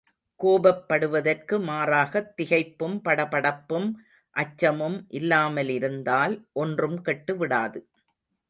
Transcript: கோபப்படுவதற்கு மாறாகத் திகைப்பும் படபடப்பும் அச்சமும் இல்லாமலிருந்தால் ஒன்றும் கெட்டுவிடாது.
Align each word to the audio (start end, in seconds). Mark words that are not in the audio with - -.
கோபப்படுவதற்கு 0.39 1.59
மாறாகத் 1.59 2.31
திகைப்பும் 2.37 2.97
படபடப்பும் 3.03 3.87
அச்சமும் 4.35 5.07
இல்லாமலிருந்தால் 5.11 6.35
ஒன்றும் 6.53 6.99
கெட்டுவிடாது. 7.05 7.81